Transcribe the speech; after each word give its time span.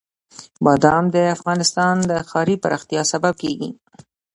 بادام 0.65 1.05
د 1.15 1.17
افغانستان 1.35 1.95
د 2.09 2.11
ښاري 2.29 2.55
پراختیا 2.63 3.01
سبب 3.11 3.33
کېږي. 3.43 3.69